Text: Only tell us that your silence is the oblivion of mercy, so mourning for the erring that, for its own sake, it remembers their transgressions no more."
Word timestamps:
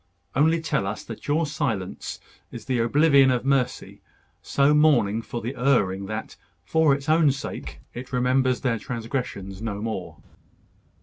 Only 0.35 0.59
tell 0.61 0.87
us 0.87 1.03
that 1.03 1.27
your 1.27 1.45
silence 1.45 2.19
is 2.51 2.65
the 2.65 2.79
oblivion 2.79 3.29
of 3.29 3.45
mercy, 3.45 4.01
so 4.41 4.73
mourning 4.73 5.21
for 5.21 5.41
the 5.41 5.53
erring 5.55 6.07
that, 6.07 6.37
for 6.65 6.95
its 6.95 7.07
own 7.07 7.31
sake, 7.31 7.81
it 7.93 8.11
remembers 8.11 8.61
their 8.61 8.79
transgressions 8.79 9.61
no 9.61 9.79
more." 9.79 10.17